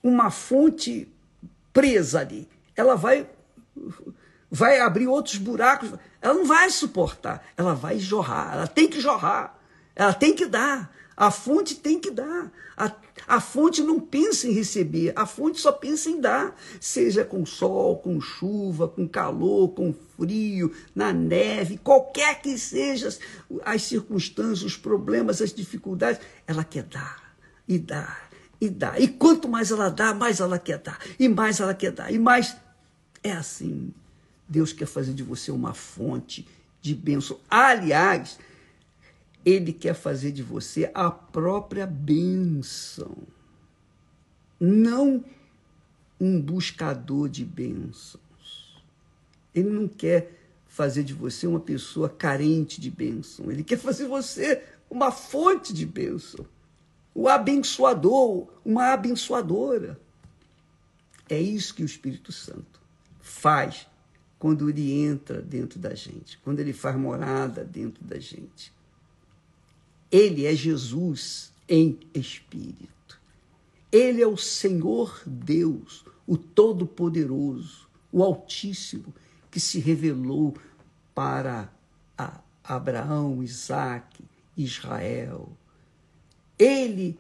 uma 0.01 0.31
fonte 0.31 1.09
presa 1.75 2.21
ali, 2.21 2.49
ela 2.75 2.95
vai 2.95 3.29
vai 4.51 4.79
abrir 4.79 5.09
outros 5.09 5.37
buracos, 5.37 5.91
ela 6.23 6.35
não 6.35 6.45
vai 6.45 6.71
suportar, 6.71 7.45
ela 7.57 7.75
vai 7.75 7.99
jorrar, 7.99 8.55
ela 8.55 8.67
tem 8.69 8.89
que 8.89 9.01
jorrar, 9.01 9.59
ela 9.97 10.15
tem 10.15 10.33
que 10.33 10.47
dar. 10.47 10.95
A 11.17 11.31
fonte 11.31 11.77
tem 11.77 12.01
que 12.01 12.11
dar. 12.11 12.51
A, 12.77 12.91
a 13.27 13.41
fonte 13.41 13.83
não 13.83 14.01
pensa 14.01 14.49
em 14.49 14.53
receber, 14.53 15.13
a 15.15 15.27
fonte 15.27 15.61
só 15.61 15.71
pensa 15.71 16.09
em 16.09 16.21
dar. 16.21 16.57
Seja 16.81 17.25
com 17.25 17.45
sol, 17.47 17.99
com 17.99 18.21
chuva, 18.21 18.89
com 18.89 19.09
calor, 19.09 19.71
com 19.71 19.95
frio, 20.17 20.73
na 20.95 21.13
neve, 21.13 21.79
qualquer 21.79 22.41
que 22.41 22.57
sejam 22.59 23.11
as 23.65 23.83
circunstâncias, 23.83 24.63
os 24.63 24.77
problemas, 24.77 25.41
as 25.43 25.53
dificuldades, 25.53 26.21
ela 26.47 26.65
quer 26.65 26.85
dar 26.85 27.35
e 27.67 27.79
dar 27.79 28.29
e 28.61 28.69
dar. 28.69 29.01
E 29.01 29.09
quanto 29.09 29.49
mais 29.49 29.71
ela 29.71 29.89
dá, 29.89 30.15
mais 30.15 30.41
ela 30.41 30.59
quer 30.59 30.79
dar. 30.79 30.99
E 31.19 31.29
mais 31.29 31.61
ela 31.61 31.75
quer 31.75 31.93
dar. 31.93 32.13
E 32.13 32.19
mais. 32.19 32.57
É 33.23 33.33
assim. 33.33 33.93
Deus 34.49 34.73
quer 34.73 34.87
fazer 34.87 35.15
de 35.15 35.23
você 35.23 35.51
uma 35.51 35.75
fonte 35.75 36.47
de 36.81 36.95
bênção. 36.95 37.41
Aliás, 37.49 38.39
ele 39.45 39.73
quer 39.73 39.95
fazer 39.95 40.33
de 40.33 40.43
você 40.43 40.91
a 40.95 41.11
própria 41.11 41.87
bênção, 41.87 43.17
não 44.59 45.25
um 46.19 46.41
buscador 46.41 47.29
de 47.29 47.45
bênçãos. 47.45 48.83
Ele 49.55 49.71
não 49.71 49.87
quer 49.87 50.33
fazer 50.67 51.05
de 51.05 51.13
você 51.13 51.47
uma 51.47 51.61
pessoa 51.61 52.09
carente 52.09 52.81
de 52.81 52.91
bênção, 52.91 53.51
ele 53.51 53.63
quer 53.63 53.79
fazer 53.79 54.07
você 54.07 54.63
uma 54.91 55.13
fonte 55.13 55.73
de 55.73 55.87
bênção, 55.87 56.47
o 57.15 57.29
abençoador, 57.29 58.49
uma 58.65 58.93
abençoadora. 58.93 60.01
É 61.29 61.41
isso 61.41 61.75
que 61.75 61.83
o 61.83 61.87
Espírito 61.87 62.33
Santo 62.33 62.81
faz 63.21 63.87
quando 64.39 64.69
ele 64.69 64.93
entra 64.93 65.41
dentro 65.41 65.79
da 65.79 65.95
gente, 65.95 66.37
quando 66.39 66.61
ele 66.61 66.73
faz 66.73 66.97
morada 66.97 67.65
dentro 67.65 68.05
da 68.05 68.19
gente. 68.19 68.73
Ele 70.11 70.45
é 70.45 70.55
Jesus 70.55 71.53
em 71.69 71.99
espírito. 72.13 73.21
Ele 73.91 74.21
é 74.21 74.27
o 74.27 74.37
Senhor 74.37 75.23
Deus, 75.25 76.05
o 76.27 76.37
Todo-Poderoso, 76.37 77.89
o 78.13 78.23
Altíssimo, 78.23 79.15
que 79.51 79.61
se 79.61 79.79
revelou 79.79 80.55
para 81.15 81.73
Abraão, 82.63 83.43
Isaac, 83.43 84.25
Israel. 84.57 85.57
Ele 86.59 87.19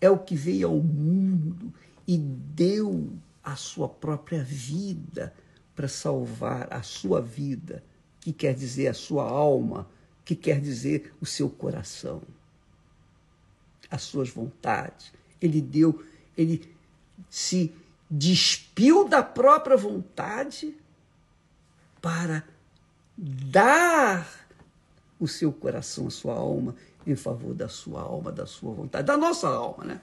é 0.00 0.10
o 0.10 0.18
que 0.18 0.34
veio 0.34 0.68
ao 0.68 0.76
mundo 0.76 1.72
e 2.06 2.18
deu 2.18 3.12
a 3.42 3.56
sua 3.56 3.88
própria 3.88 4.42
vida 4.42 5.34
para 5.74 5.88
salvar 5.88 6.72
a 6.72 6.82
sua 6.82 7.20
vida, 7.20 7.82
que 8.20 8.32
quer 8.32 8.54
dizer 8.54 8.88
a 8.88 8.94
sua 8.94 9.24
alma, 9.24 9.88
que 10.24 10.34
quer 10.34 10.60
dizer 10.60 11.14
o 11.20 11.26
seu 11.26 11.50
coração, 11.50 12.22
as 13.90 14.02
suas 14.02 14.30
vontades. 14.30 15.12
Ele 15.40 15.60
deu, 15.60 16.02
ele 16.36 16.74
se 17.28 17.72
despiu 18.10 19.08
da 19.08 19.22
própria 19.22 19.76
vontade 19.76 20.74
para 22.00 22.44
dar 23.16 24.43
o 25.24 25.28
seu 25.28 25.52
coração, 25.52 26.06
a 26.06 26.10
sua 26.10 26.34
alma, 26.34 26.74
em 27.06 27.16
favor 27.16 27.54
da 27.54 27.68
sua 27.68 28.02
alma, 28.02 28.30
da 28.30 28.46
sua 28.46 28.72
vontade, 28.72 29.06
da 29.06 29.16
nossa 29.16 29.48
alma, 29.48 29.84
né? 29.84 30.00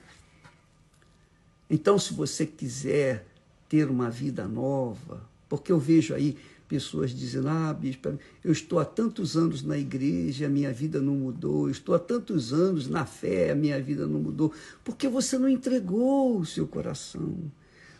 Então, 1.69 1.97
se 1.97 2.13
você 2.13 2.45
quiser 2.45 3.25
ter 3.69 3.89
uma 3.89 4.09
vida 4.09 4.47
nova, 4.47 5.21
porque 5.47 5.71
eu 5.71 5.79
vejo 5.79 6.13
aí 6.13 6.37
pessoas 6.67 7.11
dizendo: 7.11 7.47
Ah, 7.47 7.73
bispo, 7.73 8.17
eu 8.43 8.51
estou 8.51 8.79
há 8.79 8.85
tantos 8.85 9.37
anos 9.37 9.63
na 9.63 9.77
igreja, 9.77 10.47
a 10.47 10.49
minha 10.49 10.73
vida 10.73 10.99
não 11.01 11.15
mudou, 11.15 11.67
eu 11.67 11.71
estou 11.71 11.95
há 11.95 11.99
tantos 11.99 12.51
anos 12.51 12.87
na 12.87 13.05
fé, 13.05 13.51
a 13.51 13.55
minha 13.55 13.81
vida 13.81 14.05
não 14.05 14.19
mudou, 14.19 14.53
porque 14.83 15.07
você 15.07 15.37
não 15.37 15.47
entregou 15.47 16.39
o 16.39 16.45
seu 16.45 16.67
coração. 16.67 17.37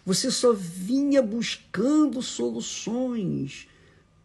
Você 0.06 0.32
só 0.32 0.51
vinha 0.51 1.22
buscando 1.22 2.22
soluções 2.22 3.68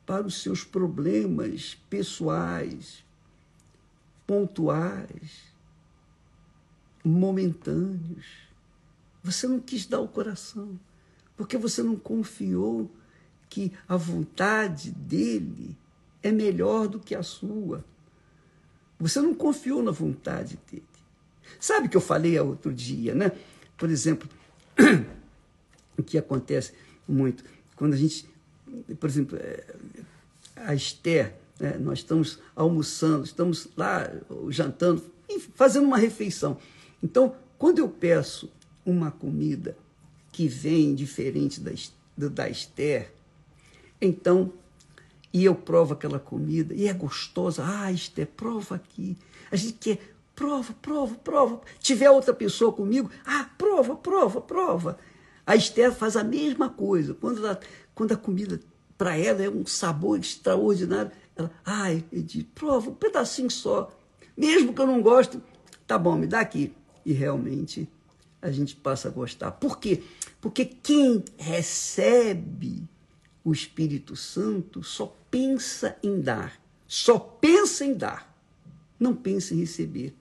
para 0.06 0.26
os 0.26 0.40
seus 0.40 0.62
problemas 0.62 1.76
pessoais, 1.90 3.04
pontuais, 4.26 5.52
momentâneos. 7.04 8.26
Você 9.22 9.48
não 9.48 9.60
quis 9.60 9.84
dar 9.86 10.00
o 10.00 10.08
coração, 10.08 10.78
porque 11.36 11.58
você 11.58 11.82
não 11.82 11.96
confiou 11.96 12.90
que 13.48 13.72
a 13.88 13.96
vontade 13.96 14.92
dele 14.92 15.76
é 16.22 16.30
melhor 16.30 16.86
do 16.86 17.00
que 17.00 17.14
a 17.14 17.22
sua. 17.22 17.84
Você 18.98 19.20
não 19.20 19.34
confiou 19.34 19.82
na 19.82 19.90
vontade 19.90 20.58
dele. 20.70 20.84
Sabe 21.60 21.88
que 21.88 21.96
eu 21.96 22.00
falei 22.00 22.38
outro 22.38 22.72
dia, 22.72 23.14
né? 23.14 23.32
Por 23.76 23.90
exemplo, 23.90 24.28
o 25.98 26.02
que 26.02 26.18
acontece 26.18 26.72
muito 27.06 27.44
quando 27.76 27.92
a 27.92 27.96
gente, 27.96 28.28
por 28.98 29.08
exemplo, 29.08 29.38
é, 29.38 29.64
a 30.56 30.74
Esther, 30.74 31.34
né? 31.58 31.76
nós 31.78 31.98
estamos 31.98 32.38
almoçando, 32.54 33.24
estamos 33.24 33.68
lá 33.76 34.10
jantando, 34.48 35.02
fazendo 35.54 35.86
uma 35.86 35.98
refeição. 35.98 36.58
Então, 37.02 37.34
quando 37.58 37.78
eu 37.78 37.88
peço 37.88 38.50
uma 38.84 39.10
comida 39.10 39.76
que 40.32 40.48
vem 40.48 40.94
diferente 40.94 41.60
da, 41.60 41.72
da 42.28 42.48
Esther, 42.48 43.12
então, 44.00 44.52
e 45.32 45.44
eu 45.44 45.54
provo 45.54 45.94
aquela 45.94 46.18
comida, 46.18 46.74
e 46.74 46.88
é 46.88 46.92
gostosa. 46.92 47.64
Ah, 47.64 47.90
Esther, 47.90 48.26
prova 48.26 48.76
aqui. 48.76 49.16
A 49.50 49.56
gente 49.56 49.74
quer, 49.74 49.98
prova, 50.34 50.74
prova, 50.74 51.14
prova. 51.16 51.60
Tiver 51.78 52.10
outra 52.10 52.34
pessoa 52.34 52.72
comigo, 52.72 53.10
ah, 53.24 53.48
prova, 53.56 53.96
prova, 53.96 54.40
prova. 54.40 54.98
A 55.46 55.54
Esther 55.54 55.92
faz 55.92 56.16
a 56.16 56.24
mesma 56.24 56.68
coisa. 56.68 57.14
Quando, 57.14 57.38
ela, 57.38 57.60
quando 57.94 58.12
a 58.12 58.16
comida 58.16 58.60
para 58.98 59.16
ela 59.16 59.42
é 59.42 59.48
um 59.48 59.64
sabor 59.64 60.18
extraordinário, 60.18 61.12
ela, 61.36 61.50
ai, 61.64 62.04
Edith, 62.12 62.48
prova 62.54 62.90
um 62.90 62.94
pedacinho 62.94 63.50
só. 63.50 63.96
Mesmo 64.36 64.74
que 64.74 64.80
eu 64.80 64.86
não 64.86 65.00
goste, 65.00 65.40
tá 65.86 65.96
bom, 65.96 66.16
me 66.16 66.26
dá 66.26 66.40
aqui. 66.40 66.74
E 67.04 67.12
realmente 67.12 67.88
a 68.42 68.50
gente 68.50 68.74
passa 68.74 69.08
a 69.08 69.10
gostar. 69.10 69.52
Por 69.52 69.78
quê? 69.78 70.02
Porque 70.40 70.64
quem 70.64 71.24
recebe 71.36 72.82
o 73.44 73.52
Espírito 73.52 74.16
Santo 74.16 74.82
só 74.82 75.16
pensa 75.30 75.96
em 76.02 76.20
dar, 76.20 76.60
só 76.86 77.18
pensa 77.18 77.84
em 77.84 77.94
dar, 77.94 78.36
não 78.98 79.14
pensa 79.14 79.54
em 79.54 79.58
receber. 79.58 80.14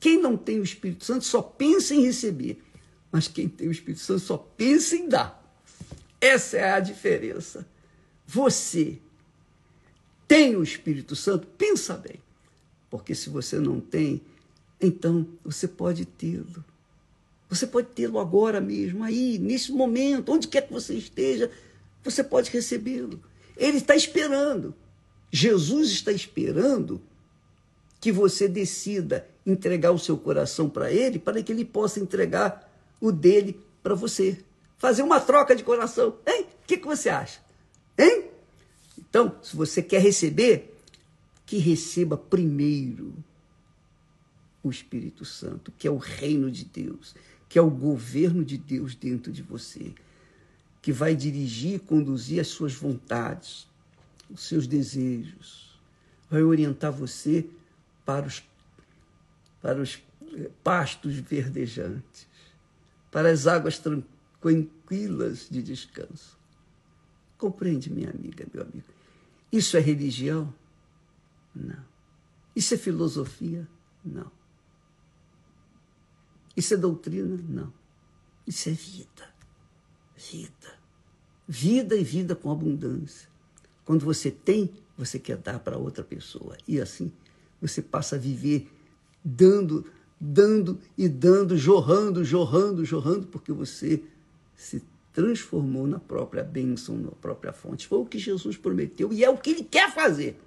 Quem 0.00 0.18
não 0.18 0.36
tem 0.36 0.58
o 0.58 0.64
Espírito 0.64 1.04
Santo 1.04 1.26
só 1.26 1.42
pensa 1.42 1.94
em 1.94 2.02
receber, 2.02 2.62
mas 3.10 3.28
quem 3.28 3.48
tem 3.48 3.68
o 3.68 3.72
Espírito 3.72 4.00
Santo 4.00 4.20
só 4.20 4.36
pensa 4.36 4.96
em 4.96 5.08
dar. 5.08 5.40
Essa 6.20 6.58
é 6.58 6.72
a 6.72 6.80
diferença. 6.80 7.66
Você 8.26 8.98
tem 10.28 10.54
o 10.54 10.62
Espírito 10.62 11.16
Santo? 11.16 11.46
Pensa 11.46 11.96
bem. 11.96 12.20
Porque 12.88 13.14
se 13.14 13.30
você 13.30 13.58
não 13.58 13.80
tem, 13.80 14.20
então 14.80 15.26
você 15.44 15.66
pode 15.66 16.04
tê-lo. 16.04 16.64
Você 17.48 17.66
pode 17.66 17.88
tê-lo 17.88 18.20
agora 18.20 18.60
mesmo, 18.60 19.02
aí, 19.02 19.36
nesse 19.38 19.72
momento, 19.72 20.30
onde 20.32 20.46
quer 20.46 20.68
que 20.68 20.72
você 20.72 20.94
esteja, 20.94 21.50
você 22.04 22.22
pode 22.22 22.48
recebê-lo. 22.50 23.20
Ele 23.56 23.78
está 23.78 23.96
esperando. 23.96 24.72
Jesus 25.32 25.90
está 25.90 26.12
esperando 26.12 27.02
que 28.00 28.12
você 28.12 28.46
decida 28.46 29.28
entregar 29.44 29.90
o 29.90 29.98
seu 29.98 30.16
coração 30.16 30.68
para 30.68 30.92
ele, 30.92 31.18
para 31.18 31.42
que 31.42 31.50
ele 31.50 31.64
possa 31.64 31.98
entregar 31.98 32.69
o 33.00 33.10
dele 33.10 33.60
para 33.82 33.94
você. 33.94 34.42
Fazer 34.78 35.02
uma 35.02 35.20
troca 35.20 35.54
de 35.54 35.62
coração. 35.62 36.16
Hein? 36.26 36.46
O 36.62 36.66
que, 36.66 36.76
que 36.76 36.86
você 36.86 37.08
acha? 37.08 37.40
Hein? 37.98 38.30
Então, 38.98 39.36
se 39.42 39.56
você 39.56 39.82
quer 39.82 40.00
receber, 40.00 40.74
que 41.46 41.58
receba 41.58 42.16
primeiro 42.16 43.12
o 44.62 44.70
Espírito 44.70 45.24
Santo, 45.24 45.72
que 45.76 45.88
é 45.88 45.90
o 45.90 45.96
reino 45.96 46.50
de 46.50 46.64
Deus, 46.64 47.14
que 47.48 47.58
é 47.58 47.62
o 47.62 47.70
governo 47.70 48.44
de 48.44 48.56
Deus 48.56 48.94
dentro 48.94 49.32
de 49.32 49.42
você, 49.42 49.92
que 50.80 50.92
vai 50.92 51.14
dirigir 51.14 51.74
e 51.74 51.78
conduzir 51.78 52.40
as 52.40 52.48
suas 52.48 52.72
vontades, 52.72 53.66
os 54.30 54.42
seus 54.46 54.66
desejos, 54.66 55.78
vai 56.30 56.42
orientar 56.42 56.92
você 56.92 57.46
para 58.04 58.26
os, 58.26 58.42
para 59.60 59.80
os 59.80 60.00
eh, 60.34 60.50
pastos 60.62 61.16
verdejantes, 61.16 62.26
para 63.10 63.30
as 63.30 63.46
águas 63.46 63.78
tranquilas 63.78 65.48
de 65.50 65.62
descanso. 65.62 66.38
Compreende, 67.36 67.90
minha 67.90 68.10
amiga, 68.10 68.46
meu 68.52 68.62
amigo? 68.62 68.86
Isso 69.50 69.76
é 69.76 69.80
religião? 69.80 70.52
Não. 71.54 71.84
Isso 72.54 72.74
é 72.74 72.76
filosofia? 72.76 73.66
Não. 74.04 74.30
Isso 76.56 76.74
é 76.74 76.76
doutrina? 76.76 77.38
Não. 77.48 77.72
Isso 78.46 78.68
é 78.68 78.72
vida. 78.72 79.34
Vida. 80.16 80.78
Vida 81.48 81.96
e 81.96 82.04
vida 82.04 82.36
com 82.36 82.50
abundância. 82.50 83.28
Quando 83.84 84.04
você 84.04 84.30
tem, 84.30 84.70
você 84.96 85.18
quer 85.18 85.36
dar 85.36 85.58
para 85.58 85.78
outra 85.78 86.04
pessoa. 86.04 86.56
E 86.68 86.80
assim 86.80 87.10
você 87.60 87.82
passa 87.82 88.16
a 88.16 88.18
viver 88.18 88.70
dando, 89.24 89.90
dando 90.20 90.78
e 90.98 91.08
dando, 91.08 91.56
jorrando, 91.56 92.22
jorrando, 92.22 92.84
jorrando, 92.84 93.26
porque 93.26 93.52
você 93.52 94.02
se 94.54 94.84
transformou 95.12 95.86
na 95.86 95.98
própria 95.98 96.44
bênção, 96.44 96.96
na 96.96 97.10
própria 97.12 97.52
fonte. 97.52 97.86
Foi 97.86 97.98
o 97.98 98.06
que 98.06 98.18
Jesus 98.18 98.56
prometeu 98.56 99.12
e 99.12 99.24
é 99.24 99.30
o 99.30 99.38
que 99.38 99.50
ele 99.50 99.64
quer 99.64 99.90
fazer. 99.92 100.38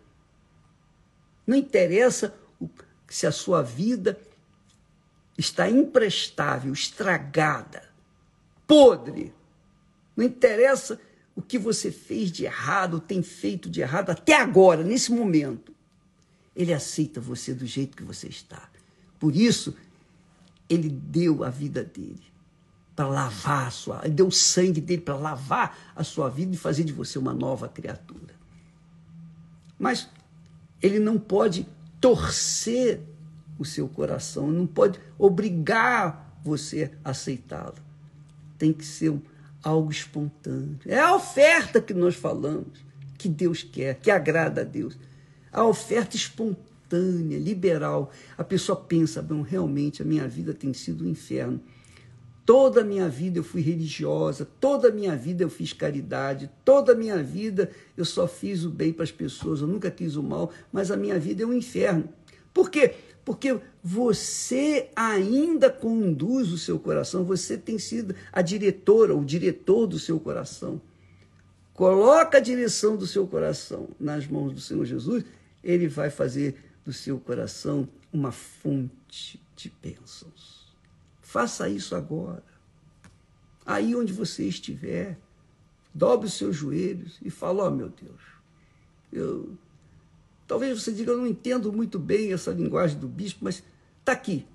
Não 1.46 1.58
interessa 1.58 2.34
se 3.10 3.25
a 3.25 3.32
sua 3.32 3.62
vida 3.62 4.20
está 5.38 5.70
imprestável, 5.70 6.72
estragada, 6.72 7.84
podre. 8.68 9.34
Não 10.15 10.24
interessa 10.24 11.01
o 11.36 11.42
que 11.42 11.58
você 11.58 11.92
fez 11.92 12.32
de 12.32 12.46
errado, 12.46 13.00
tem 13.00 13.24
feito 13.24 13.70
de 13.70 13.82
errado 13.82 14.12
até 14.12 14.36
agora, 14.36 14.84
nesse 14.84 15.12
momento. 15.12 15.74
Ele 16.56 16.72
aceita 16.72 17.20
você 17.20 17.53
do 17.53 17.65
jeito 17.65 17.98
que 17.98 18.03
você 18.03 18.27
está. 18.27 18.70
Por 19.24 19.38
isso, 19.38 19.74
ele 20.70 20.89
deu 20.89 21.46
a 21.46 21.50
vida 21.50 21.82
dele 21.82 22.22
para 22.94 23.08
lavar 23.08 23.68
a 23.68 23.72
sua, 23.72 24.01
ele 24.03 24.15
deu 24.15 24.27
o 24.27 24.32
sangue 24.34 24.82
dele 24.82 25.01
para 25.01 25.15
lavar 25.15 25.93
a 25.95 26.04
sua 26.04 26.30
vida 26.30 26.54
e 26.54 26.58
fazer 26.58 26.84
de 26.84 26.91
você 26.91 27.17
uma 27.17 27.34
nova 27.34 27.69
criatura. 27.69 28.36
Mas 29.80 30.10
ele 30.82 31.00
não 31.00 31.17
pode 31.17 31.65
torcer 32.02 33.00
o 33.58 33.63
seu 33.63 33.88
coração, 33.88 34.52
não 34.52 34.67
pode 34.67 35.00
obrigar 35.17 36.38
você 36.43 36.91
a 37.02 37.12
aceitá-lo. 37.12 37.78
Tem 38.58 38.74
que 38.74 38.86
ser 38.86 39.17
algo 39.63 39.89
espontâneo. 39.89 40.80
É 40.86 41.00
a 41.00 41.15
oferta 41.15 41.80
que 41.80 41.93
nós 41.93 42.13
falamos, 42.13 42.78
que 43.17 43.30
Deus 43.30 43.63
quer, 43.63 43.95
que 44.02 44.12
agrada 44.12 44.60
a 44.60 44.65
Deus. 44.65 44.98
A 45.50 45.63
oferta 45.63 46.17
espontânea, 46.17 46.73
liberal. 46.97 48.12
A 48.38 48.43
pessoa 48.43 48.75
pensa, 48.75 49.21
bom, 49.21 49.41
realmente 49.41 50.01
a 50.01 50.06
minha 50.06 50.27
vida 50.27 50.53
tem 50.53 50.73
sido 50.73 51.06
um 51.06 51.10
inferno. 51.10 51.60
Toda 52.45 52.82
a 52.82 52.84
minha 52.84 53.08
vida 53.08 53.39
eu 53.39 53.43
fui 53.43 53.62
religiosa, 53.62 54.45
toda 54.60 54.89
a 54.89 54.91
minha 54.91 55.15
vida 55.15 55.43
eu 55.43 55.49
fiz 55.49 55.71
caridade, 55.71 56.49
toda 56.65 56.91
a 56.91 56.95
minha 56.95 57.23
vida 57.23 57.71
eu 57.95 58.03
só 58.03 58.27
fiz 58.27 58.65
o 58.65 58.69
bem 58.69 58.91
para 58.91 59.03
as 59.03 59.12
pessoas, 59.12 59.62
eu 59.62 59.67
nunca 59.67 59.89
quis 59.89 60.17
o 60.17 60.23
mal, 60.23 60.51
mas 60.71 60.91
a 60.91 60.97
minha 60.97 61.17
vida 61.17 61.43
é 61.43 61.45
um 61.45 61.53
inferno. 61.53 62.10
Por 62.53 62.69
quê? 62.69 62.95
Porque 63.23 63.58
você 63.82 64.89
ainda 64.93 65.69
conduz 65.69 66.51
o 66.51 66.58
seu 66.58 66.77
coração, 66.77 67.23
você 67.23 67.58
tem 67.58 67.79
sido 67.79 68.13
a 68.32 68.41
diretora, 68.41 69.15
o 69.15 69.23
diretor 69.23 69.88
do 69.88 69.97
seu 69.97 70.19
coração. 70.19 70.82
Coloca 71.73 72.38
a 72.38 72.41
direção 72.41 72.97
do 72.97 73.08
seu 73.08 73.25
coração 73.25 73.88
nas 73.97 74.27
mãos 74.27 74.53
do 74.53 74.60
Senhor 74.60 74.86
Jesus, 74.86 75.23
ele 75.63 75.88
vai 75.88 76.10
fazer 76.10 76.56
do 76.86 76.91
seu 76.91 77.19
coração 77.19 77.88
uma 78.12 78.32
fonte 78.32 79.41
de 79.56 79.74
bênçãos. 79.82 80.76
Faça 81.22 81.69
isso 81.69 81.96
agora. 81.96 82.43
Aí 83.65 83.96
onde 83.96 84.12
você 84.12 84.48
estiver, 84.48 85.17
dobre 85.93 86.28
os 86.28 86.34
seus 86.34 86.56
joelhos 86.56 87.19
e 87.22 87.30
fale: 87.30 87.60
Ó 87.60 87.67
oh, 87.67 87.72
meu 87.72 87.89
Deus, 87.89 88.22
eu 89.12 89.58
Talvez 90.48 90.82
você 90.82 90.91
diga, 90.91 91.12
eu 91.12 91.17
não 91.17 91.28
entendo 91.28 91.72
muito 91.72 91.98
bem 91.98 92.34
essa 92.34 92.52
linguagem 92.52 93.00
do 93.00 93.08
bispo, 93.08 93.43
mas 93.43 93.63
está 94.00 94.12
aqui. 94.12 94.46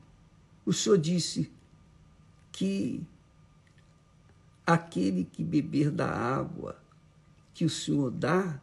O 0.65 0.73
senhor 0.73 0.99
disse 0.99 1.51
que 2.53 3.03
aquele 4.67 5.25
que 5.25 5.43
beber 5.43 5.91
da 5.91 6.09
água 6.09 6.79
que 7.55 7.65
o 7.65 7.71
senhor 7.71 8.13
dá, 8.13 8.61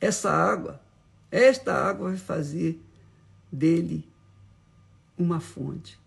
essa 0.00 0.30
água, 0.30 0.80
esta 1.30 1.74
água 1.74 2.08
vai 2.08 2.18
fazer 2.18 2.80
dele 3.50 4.08
uma 5.16 5.40
fonte. 5.40 5.98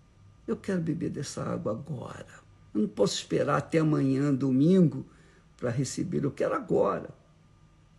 Eu 0.48 0.58
quero 0.58 0.82
beber 0.82 1.10
dessa 1.10 1.44
água 1.44 1.72
agora. 1.72 2.26
Eu 2.74 2.82
não 2.82 2.88
posso 2.88 3.16
esperar 3.16 3.58
até 3.58 3.80
amanhã, 3.80 4.34
domingo, 4.34 5.06
para 5.58 5.70
receber. 5.70 6.24
Eu 6.24 6.32
quero 6.32 6.56
agora. 6.56 7.10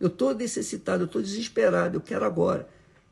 Eu 0.00 0.08
estou 0.08 0.35
necessitado, 0.35 1.04
eu 1.04 1.06
estou 1.06 1.22
desesperado, 1.22 1.96
eu 1.96 2.00
quero 2.00 2.24
agora. 2.24 2.68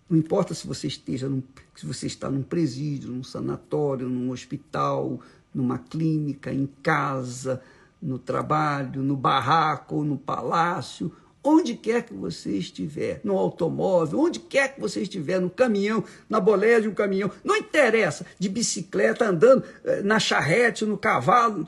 Não 0.08 0.18
importa 0.18 0.54
se 0.54 0.66
você 0.66 0.88
esteja 0.88 1.28
num, 1.28 1.42
se 1.76 1.86
você 1.86 2.06
está 2.08 2.28
num 2.28 2.42
presídio, 2.42 3.10
num 3.10 3.22
sanatório, 3.22 4.08
num 4.08 4.30
hospital, 4.30 5.20
numa 5.54 5.78
clínica, 5.78 6.52
em 6.52 6.66
casa, 6.82 7.62
no 8.02 8.18
trabalho, 8.18 9.02
no 9.02 9.16
barraco, 9.16 10.02
no 10.02 10.18
palácio, 10.18 11.12
onde 11.42 11.74
quer 11.74 12.02
que 12.04 12.12
você 12.12 12.50
estiver, 12.56 13.20
no 13.24 13.36
automóvel, 13.36 14.20
onde 14.20 14.38
quer 14.38 14.74
que 14.74 14.80
você 14.80 15.02
estiver, 15.02 15.40
no 15.40 15.48
caminhão, 15.48 16.04
na 16.28 16.38
boleia 16.38 16.80
de 16.80 16.88
um 16.88 16.94
caminhão, 16.94 17.30
não 17.42 17.56
interessa, 17.56 18.26
de 18.38 18.48
bicicleta, 18.48 19.26
andando 19.26 19.64
eh, 19.84 20.02
na 20.02 20.18
charrete, 20.18 20.84
no 20.84 20.98
cavalo, 20.98 21.66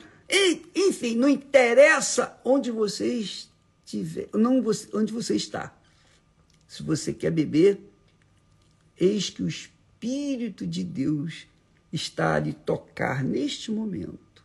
enfim, 0.75 1.15
não 1.15 1.29
interessa 1.29 2.39
onde 2.43 2.71
você 2.71 3.07
estiver 3.07 3.53
não 4.33 4.63
onde 4.93 5.13
você 5.13 5.35
está. 5.35 5.75
Se 6.67 6.81
você 6.81 7.13
quer 7.13 7.31
beber, 7.31 7.79
eis 8.99 9.29
que 9.29 9.43
o 9.43 9.47
Espírito 9.47 10.65
de 10.65 10.83
Deus 10.83 11.47
está 11.91 12.35
a 12.35 12.39
lhe 12.39 12.53
tocar 12.53 13.23
neste 13.23 13.71
momento 13.71 14.43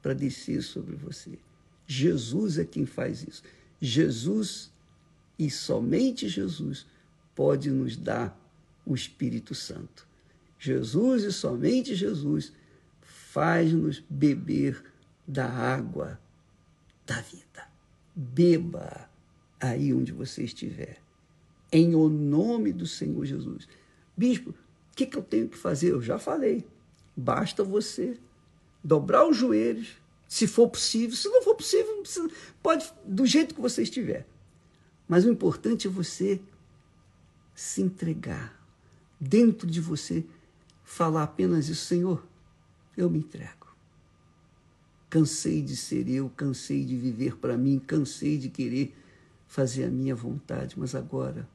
para 0.00 0.14
descer 0.14 0.62
sobre 0.62 0.96
você. 0.96 1.38
Jesus 1.86 2.58
é 2.58 2.64
quem 2.64 2.86
faz 2.86 3.22
isso. 3.22 3.42
Jesus 3.80 4.72
e 5.38 5.50
somente 5.50 6.28
Jesus 6.28 6.86
pode 7.34 7.70
nos 7.70 7.96
dar 7.96 8.38
o 8.86 8.94
Espírito 8.94 9.54
Santo. 9.54 10.06
Jesus 10.58 11.24
e 11.24 11.32
somente 11.32 11.94
Jesus 11.94 12.52
faz-nos 13.02 14.02
beber 14.08 14.82
da 15.26 15.46
água 15.46 16.20
da 17.04 17.20
vida 17.20 17.74
beba 18.14 19.08
aí 19.60 19.92
onde 19.92 20.12
você 20.12 20.44
estiver, 20.44 20.98
em 21.72 21.94
o 21.94 22.08
nome 22.08 22.72
do 22.72 22.86
Senhor 22.86 23.24
Jesus. 23.24 23.66
Bispo, 24.16 24.50
o 24.50 24.96
que, 24.96 25.06
que 25.06 25.18
eu 25.18 25.22
tenho 25.22 25.48
que 25.48 25.58
fazer? 25.58 25.90
Eu 25.90 26.00
já 26.00 26.18
falei. 26.18 26.64
Basta 27.16 27.64
você 27.64 28.16
dobrar 28.82 29.26
os 29.26 29.36
joelhos, 29.36 29.96
se 30.28 30.46
for 30.46 30.68
possível. 30.68 31.16
Se 31.16 31.28
não 31.28 31.42
for 31.42 31.54
possível, 31.54 32.02
pode 32.62 32.92
do 33.04 33.26
jeito 33.26 33.54
que 33.54 33.60
você 33.60 33.82
estiver. 33.82 34.26
Mas 35.06 35.24
o 35.24 35.30
importante 35.30 35.86
é 35.86 35.90
você 35.90 36.40
se 37.54 37.82
entregar. 37.82 38.60
Dentro 39.20 39.70
de 39.70 39.80
você 39.80 40.24
falar 40.82 41.22
apenas 41.22 41.68
isso, 41.68 41.86
Senhor, 41.86 42.26
eu 42.96 43.08
me 43.08 43.18
entrego. 43.18 43.74
Cansei 45.08 45.62
de 45.62 45.76
ser 45.76 46.08
eu, 46.08 46.28
cansei 46.30 46.84
de 46.84 46.96
viver 46.96 47.36
para 47.36 47.56
mim, 47.56 47.78
cansei 47.78 48.36
de 48.36 48.48
querer 48.48 48.94
fazer 49.46 49.84
a 49.84 49.90
minha 49.90 50.14
vontade, 50.14 50.76
mas 50.78 50.94
agora, 50.94 51.48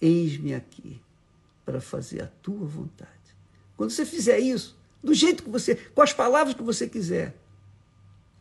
eis-me 0.00 0.54
aqui 0.54 1.00
para 1.64 1.80
fazer 1.80 2.22
a 2.22 2.26
tua 2.26 2.64
vontade. 2.64 3.10
Quando 3.76 3.90
você 3.90 4.06
fizer 4.06 4.38
isso, 4.38 4.78
do 5.02 5.12
jeito 5.12 5.42
que 5.42 5.50
você, 5.50 5.74
com 5.74 6.02
as 6.02 6.12
palavras 6.12 6.54
que 6.54 6.62
você 6.62 6.88
quiser, 6.88 7.36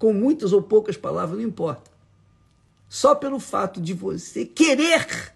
com 0.01 0.11
muitas 0.11 0.51
ou 0.51 0.63
poucas 0.63 0.97
palavras, 0.97 1.37
não 1.37 1.45
importa. 1.47 1.91
Só 2.89 3.13
pelo 3.13 3.39
fato 3.39 3.79
de 3.79 3.93
você 3.93 4.47
querer, 4.47 5.31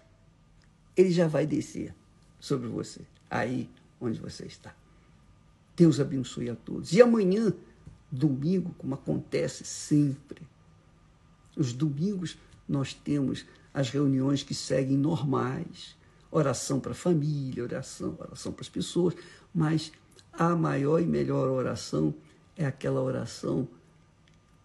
ele 0.96 1.12
já 1.12 1.28
vai 1.28 1.46
descer 1.46 1.94
sobre 2.40 2.66
você, 2.66 3.02
aí 3.30 3.70
onde 4.00 4.18
você 4.18 4.44
está. 4.44 4.74
Deus 5.76 6.00
abençoe 6.00 6.50
a 6.50 6.56
todos. 6.56 6.92
E 6.92 7.00
amanhã, 7.00 7.54
domingo, 8.10 8.74
como 8.76 8.96
acontece 8.96 9.64
sempre, 9.64 10.42
os 11.56 11.72
domingos 11.72 12.36
nós 12.68 12.92
temos 12.92 13.46
as 13.72 13.88
reuniões 13.88 14.42
que 14.42 14.52
seguem 14.52 14.96
normais, 14.96 15.96
oração 16.28 16.80
para 16.80 16.90
a 16.90 16.96
família, 16.96 17.62
oração, 17.62 18.16
oração 18.18 18.50
para 18.50 18.62
as 18.62 18.68
pessoas, 18.68 19.14
mas 19.54 19.92
a 20.32 20.56
maior 20.56 21.00
e 21.00 21.06
melhor 21.06 21.50
oração 21.50 22.12
é 22.56 22.66
aquela 22.66 23.00
oração 23.00 23.68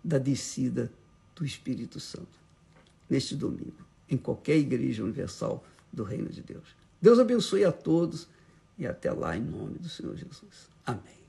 da 0.03 0.17
descida 0.17 0.91
do 1.35 1.45
Espírito 1.45 1.99
Santo, 1.99 2.39
neste 3.09 3.35
domingo, 3.35 3.85
em 4.09 4.17
qualquer 4.17 4.57
igreja 4.57 5.03
universal 5.03 5.63
do 5.91 6.03
Reino 6.03 6.29
de 6.29 6.41
Deus. 6.41 6.75
Deus 7.01 7.19
abençoe 7.19 7.65
a 7.65 7.71
todos 7.71 8.27
e 8.77 8.85
até 8.85 9.11
lá 9.11 9.35
em 9.35 9.41
nome 9.41 9.79
do 9.79 9.89
Senhor 9.89 10.15
Jesus. 10.15 10.69
Amém. 10.85 11.20